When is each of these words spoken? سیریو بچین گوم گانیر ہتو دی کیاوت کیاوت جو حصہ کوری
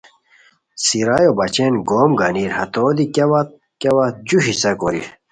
سیریو 0.83 1.31
بچین 1.39 1.73
گوم 1.89 2.11
گانیر 2.19 2.51
ہتو 2.57 2.85
دی 2.97 3.05
کیاوت 3.13 3.49
کیاوت 3.79 4.13
جو 4.27 4.37
حصہ 4.47 4.71
کوری 4.79 5.03